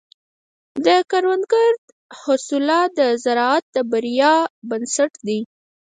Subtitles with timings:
[0.85, 1.73] د کروندګر
[2.19, 4.35] حوصله د زراعت د بریا
[4.69, 5.39] بنسټ دی.